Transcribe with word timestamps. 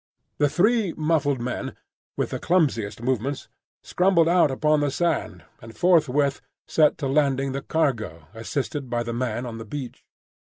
The 0.39 0.49
three 0.49 0.93
muffled 0.97 1.39
men, 1.39 1.75
with 2.17 2.31
the 2.31 2.39
clumsiest 2.39 3.03
movements, 3.03 3.49
scrambled 3.83 4.27
out 4.27 4.49
upon 4.49 4.79
the 4.79 4.89
sand, 4.89 5.45
and 5.61 5.77
forthwith 5.77 6.41
set 6.65 6.97
to 6.97 7.07
landing 7.07 7.51
the 7.51 7.61
cargo, 7.61 8.25
assisted 8.33 8.89
by 8.89 9.03
the 9.03 9.13
man 9.13 9.45
on 9.45 9.59
the 9.59 9.63
beach. 9.65 10.03